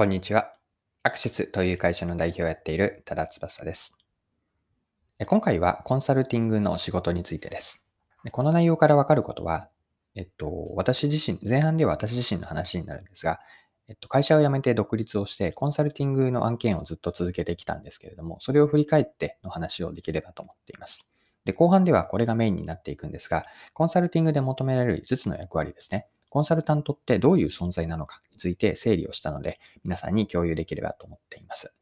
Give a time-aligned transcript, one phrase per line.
[0.00, 0.54] こんにちは。
[1.02, 3.98] アクシスという会社の代表をやっている多田翼です。
[5.26, 7.86] 今回はコンサルティングの仕事についてです。
[8.32, 9.68] この内容からわかることは、
[10.14, 13.40] えっと、私自身、前半では私自身の話になるんですが、
[13.88, 21.06] えっと、会社を辞めて独立をして、コンサルティングの案件をずっと続けてきたんですけれども、それを振り返っての話をできればと思っています。
[21.44, 23.44] で、後半ではこれがメインになっていくんですが、
[23.74, 26.06] コンサルティングで求められる5つの役割ですね。
[26.30, 31.74] コンサルタントってどういう存在なのかについて整理をしたので、皆さんに共有できればと思っています。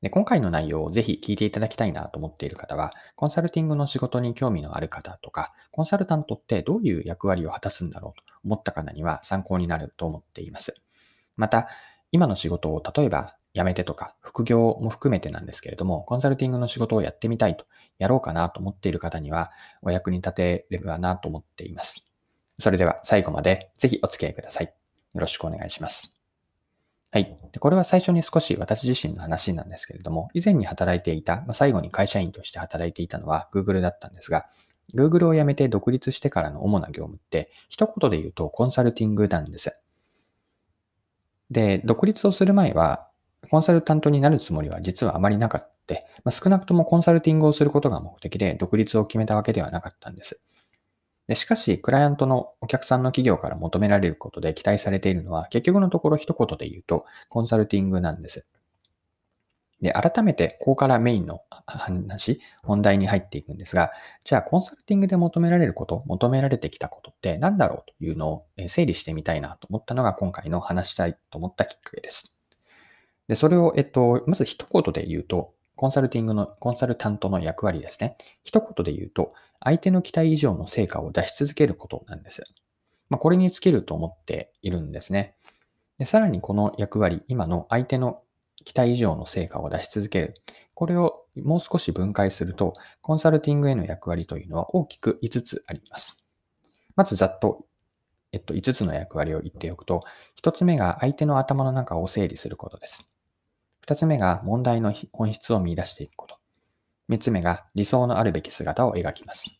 [0.00, 10.74] で今回の内容をぜひ聞いていただきたいなと思っている方は、コンサルティングの仕事に興味のある方とか、コンサルタントってどういう役割を果たすんだろうと思った方には参考になると思っています。
[11.36, 11.68] また、
[12.12, 17.66] 今の仕事を例えば辞めてとか、副業も含めてなんですけれども、コンサルティングの仕事をやってみたいと、
[17.98, 19.50] やろうかなと思っている方には、
[19.82, 22.07] お役に立てればなと思っています。
[22.58, 24.66] それでは最後までぜひお付き合いください。
[24.66, 24.72] よ
[25.20, 26.16] ろしくお願いします。
[27.10, 27.36] はい。
[27.58, 34.46] これは最初に少し私自身の話なんですけれども、以前に働いていた、まあ、最後に会社員として働いていたのは Google だったんですが、
[34.94, 39.80] Google を辞めて独立してからの主な業務って、一言で言うとコンサルティングなんです。
[41.50, 43.08] で、独立をする前は、
[43.50, 45.68] コンサルタントになるつもりは実はあまりなかった。
[46.22, 50.38] まあ、少なくともコンサルティングをすることが目的で独立を決めたわけではなかったんです。
[51.28, 58.46] でしかし、クライアントのお客さんの企業から求められることで期待されているのは、結局のところ一言で言うと、コンサルティングなんです。
[59.82, 63.92] で、改めて、ここからメインの話、本題に入っていくんですが、
[64.24, 72.36] じゃあ、コンサルティングで求められること、求められてきたことって何だろうというのを整理してみたいなと思ったのが今回の話したいと思ったきっかけです。
[73.28, 78.16] で、それを、えっと、まず一言で言うと、コンサルティングの、コンサルタントの役割ですね。
[78.42, 79.32] 一言で言うと、
[79.62, 82.42] 相手の期待以上の成果を出し続けることなんです。
[83.08, 85.36] まあ、これに尽きると思っているんですね。
[85.98, 88.22] でさらにこの役割、今の相手の
[88.64, 90.34] 期待以上の成果を出し続ける。
[90.74, 96.24] これをもう少し分解すると、コンサルティングへの役割というのは大きく5つあります。
[96.96, 97.66] まずざっと、
[98.32, 100.02] えっと、5つの役割を言っておくと、
[100.42, 103.14] 1つ目が相手の頭の中を整理することです。
[103.88, 106.36] 二つ目が問題の本質を見出していくこと。
[107.08, 109.58] 三つ目が理想のあるべき姿を描きます。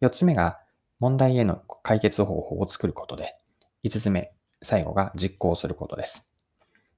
[0.00, 0.58] 四つ目が
[1.00, 3.32] 問題への解決方法を作ることで、
[3.82, 6.26] 五つ目、最後が実行することです。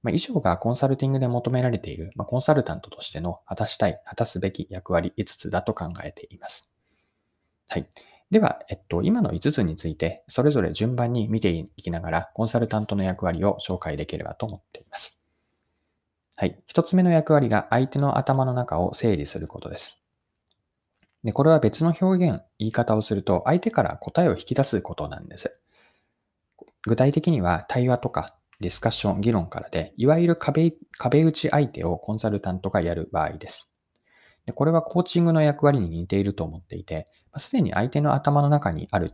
[0.03, 6.69] まあ、以上がコンサルティングで求められている、まあ、コンサルタントとしての果たしたい、果たすべき役割5つだと考えています。
[7.69, 7.87] はい。
[8.29, 15.21] では、えっと、今の5つについて、それぞれ順番に見ていきながら、コンサルタントの役割を紹介できればと思っています。
[16.39, 16.61] はい。
[16.67, 19.97] 一つ目の役割が相手の頭の中を整理することです。
[21.23, 25.59] で、これは別の表現、言い方をすると、相手から答えを引き出すことなんです。
[26.85, 33.71] 具体的には、対話とかディスカッション、議論からで、いわゆる壁壁打ち相手をコンサルタントがやる場合です。
[34.45, 39.13] でこれはコーチングの役割に似ていると思っていて、すでに相手の頭の中にある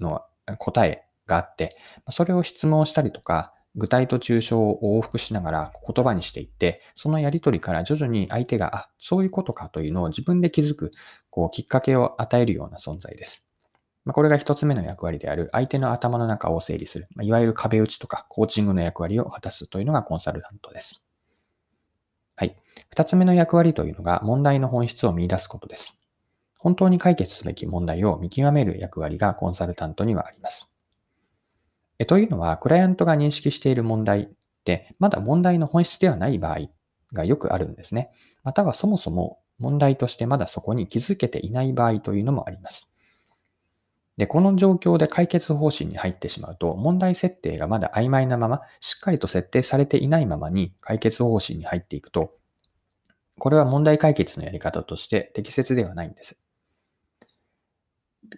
[0.00, 0.26] のは
[0.56, 1.76] 答えがあって、
[2.08, 10.92] それを質問したりとか、具体と抽象を往復しながら言葉にしていって、そのやりとりから徐々に相手が、あ、そういうことかというのを自分で気づく、
[11.30, 13.46] こう、きっかけを与えるような存在です。
[14.04, 21.04] まこれが一つ目の役割である、相手の頭の中を整理する、まいわゆる壁打ちとかコーチングの役割を果たすというのがコンサルタントです。
[22.36, 22.56] はい。
[22.90, 25.96] 二つ目の役割というのが問題の本質を見出すことです。
[26.56, 30.67] 本当に解決すべき問題を見極める役割がコンサルタントにはあります。
[31.98, 34.28] えというのは、クライアントが認識している問題っ
[34.64, 36.68] て、まだ問題の本質ではない場合
[37.12, 38.10] がよくあるんですね。
[38.44, 42.92] またはそもそも問題としてまだそこに気づけていない場合というのもあります。
[44.16, 52.32] で、この状況で解決方針に入ってしまうと、問題設定がまだ曖昧なまま、しっかりと設定されていないままに解決方針に入っていくと、
[53.38, 56.40] これは問題解決のやり方として適切ではないんです。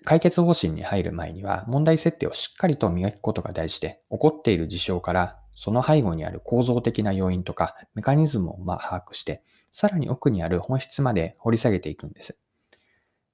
[0.04, 12.38] 解決方針に入る前には問題設定をしっかりと磨くことが大事で、起こっている事象からその背後にある構造的な要因とかメカニズムをま把握して、さらに奥にある本質まで掘り下げていくんです。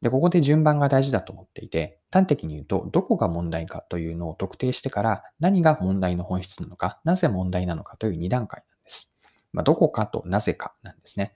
[0.02, 9.10] で、ここで順番が大事だと思っていて、端的に言うと、どこが問題かというのを特定してから、何が問題の本質なのか、なぜ問題なのかという2段階なんです。
[9.52, 11.34] まあ、どこかとなぜかなんですね。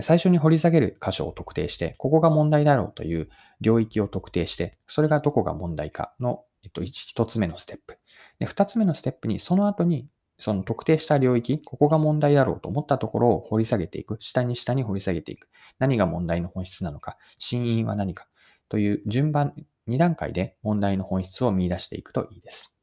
[0.00, 3.28] 最初に掘り下げる箇所を特定して、ここが問題だろうという
[3.60, 7.98] 領域を特定して、それがどこが問題かの、一つ目のステップ。
[8.38, 10.08] で、二つ目のステップに、その後に、
[10.38, 14.16] その特定した領域、ここが問題だろうと思ったところを掘り下げていく。
[14.18, 15.48] 下に下に掘り下げていく。
[15.78, 18.26] 何が問題の本質なのか、真因は何か
[18.68, 19.54] という順番、
[19.88, 22.74] 2段階で問題の本質を見出していくといいです。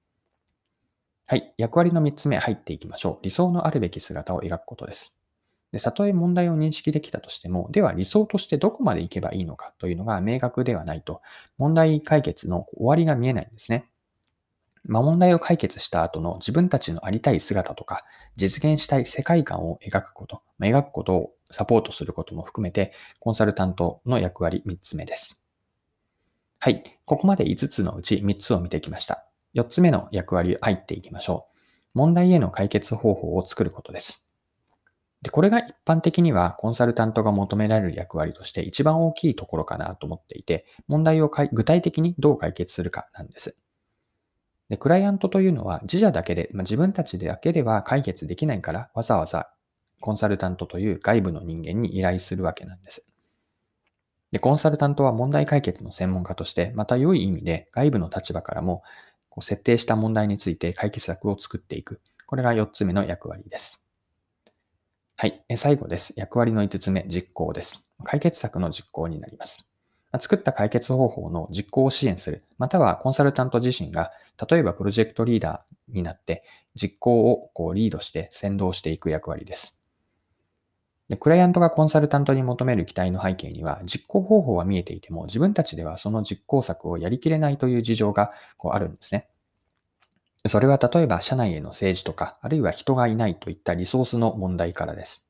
[1.25, 1.54] はい。
[1.58, 3.24] 役割の3つ目入っていきましょう。
[3.24, 5.20] 理想のあるべき姿を描くことです。
[5.71, 11.21] で、たとえ問題を認識できたとしても、では理想としてどこまで行けばいいのかというのが明確ではないと、
[11.57, 13.88] 問題解決の終わりが見えないんですね。
[14.83, 18.03] まあ、問題を解決した後の自分たちのありたい姿とか、
[18.35, 25.41] 実現したい世界観を描くこと、まあ、描くことをサポートすることも含めて、コンサルタントの役割3つ目です。
[26.59, 26.83] はい。
[27.06, 29.25] ここまで5つのうち3つを見てきました。
[29.53, 31.57] 4つ目の役割入っていきましょう。
[31.94, 34.31] 問題への解決方法を作ることです。
[35.21, 43.56] で、これが一般的にはコンサルタントが求められる役割として一番大きいところかなと思っていて、問題を具体的にどう解決するかなんです。
[44.69, 49.51] で、クライアントというのは自社だけで、まあ、自分たちだけでは解決できないからわざわざ
[50.00, 53.06] コンサルタントという外部の人間に依頼するわけなんです。
[54.31, 58.81] で、コンサルタントは問題解決の専門家として、また良い意味で外部の立場からも
[59.29, 62.01] こう設定した問題について解決策を作っていく。
[62.25, 63.83] これが4つ目の役割です。
[65.21, 65.45] はい。
[65.56, 66.15] 最後です。
[66.18, 67.83] 役割の5つ目、実行です。
[68.03, 69.68] 解決策の実行になります。
[70.19, 74.09] 作った解決方法の実行を支援する、またはコンサルタント自身が、
[74.50, 76.41] 例えばプロジェクトリーダーになって、
[76.73, 79.77] 実行をこうリードして先導していく役割です。
[81.07, 89.27] でクライアントがコンサルタントに求める期待の背景には、実行方法は見えていても、自分たちではその実行策をやりきれないという事情がこうあるんですね。
[90.47, 95.29] それは例えば社内への政治とか、あるいは人がいないといったリソースの問題からです。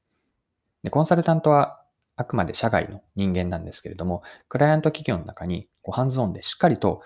[0.83, 1.81] でコンサルタントは
[2.15, 7.01] あくまで社外の人間なんですけれども、クライアント企業の中にこうハンズオンでしっかりと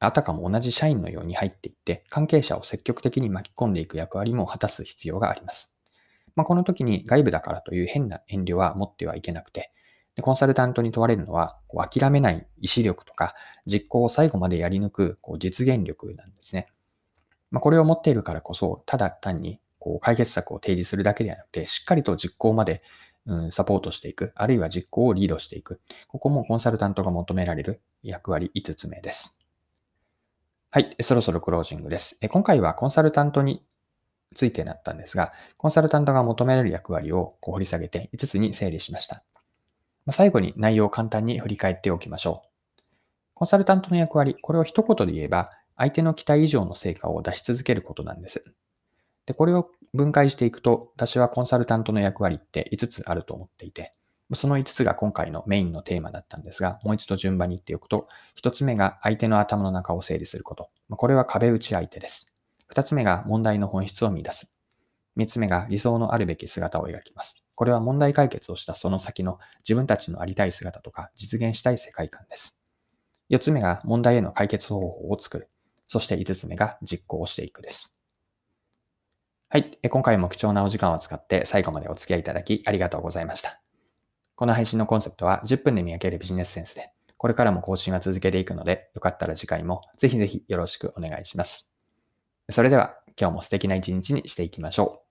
[0.00, 5.76] あたかも同じ社員のように入っていって、関係者を積極的に巻き込んでいく役割も果たす必要があります。
[6.36, 9.72] まあ、この時に外部だからという変な遠慮は持ってはいけなくて、
[10.20, 11.58] コンサルタントに問われるのは、
[11.90, 13.34] 諦めない意志力とか、
[13.66, 16.68] 実行を最後までやり抜くこう実現力なんですね。
[17.50, 22.78] まあ、これを持っているからこそ、ただ単にこう解決策を提示するだけではなくて、しっかりと実行まで、
[23.26, 25.80] うん、サポートしていく、あるいは実行をリードしていく。
[26.08, 29.36] ここもコンサルタントが求められる役割5つ目です。
[30.70, 32.18] はい、そろそろクロージングです。
[32.28, 33.64] 今回はコンサルタントに
[34.34, 39.22] ついてなったんですが、コンサルタントが求められる役割をこう掘り下げて5つに整理しました。
[40.10, 42.48] 最後に内容を簡単に振り返っておきましょう。
[43.34, 48.52] コンサルタントの役割、これを一言で言えば、相手の期待以上の成果を出し続けることなんです。
[49.26, 53.92] で、これを分解していくと、私はコンサルタントの役割って5つあると思っていて、
[54.34, 58.08] その5つが今回のメインのテーマだったんですが、もう一度順番に言っておくと、
[58.42, 60.68] 1つ目が相手の頭の中を整理すること。
[60.90, 62.26] これは壁打ち相手です。
[62.66, 64.50] 二つ目が問題の本質を見出す。
[65.14, 67.42] 三つ目が理想のあるべき姿を描きます。
[67.54, 72.58] これは問題解決をしたその先の自分たちのありたい姿とか実現したい世界観です。
[73.28, 75.48] 四つ目が問題への解決方法を作る。
[75.88, 77.92] そして5つ目が実行していくです。
[79.48, 79.78] はい。
[79.90, 83.60] 今回も貴重なお時間を使って最後までお付き合いいただきありがとうございました。
[84.36, 91.70] この配信のコンセプトは10分で見分けるビジネスセンスで、これからも更新は続けていくので、よかったら次回もぜひぜひよろしくお願いします。
[92.50, 95.07] それでは今日も素敵な一日にしていきましょう。